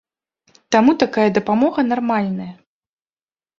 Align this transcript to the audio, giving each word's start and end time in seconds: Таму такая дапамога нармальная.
Таму 0.75 0.95
такая 1.03 1.27
дапамога 1.37 1.79
нармальная. 1.93 2.51